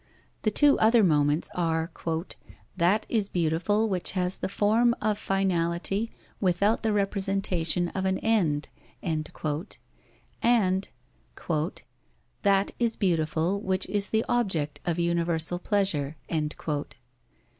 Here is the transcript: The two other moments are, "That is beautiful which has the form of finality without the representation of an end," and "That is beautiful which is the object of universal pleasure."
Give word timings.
The 0.41 0.49
two 0.49 0.79
other 0.79 1.03
moments 1.03 1.51
are, 1.53 1.91
"That 2.75 3.05
is 3.07 3.29
beautiful 3.29 3.87
which 3.87 4.13
has 4.13 4.37
the 4.37 4.49
form 4.49 4.95
of 4.99 5.19
finality 5.19 6.11
without 6.39 6.81
the 6.81 6.91
representation 6.91 7.89
of 7.89 8.05
an 8.05 8.17
end," 8.17 8.69
and 9.03 9.29
"That 12.41 12.71
is 12.79 12.95
beautiful 12.97 13.61
which 13.61 13.85
is 13.85 14.09
the 14.09 14.25
object 14.27 14.79
of 14.85 14.97
universal 14.97 15.59
pleasure." 15.59 16.15